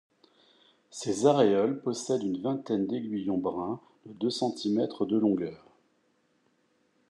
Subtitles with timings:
[0.89, 5.63] Ses aréoles possèdent une vingtaine d'aiguillons bruns de deux centimètres de longueur.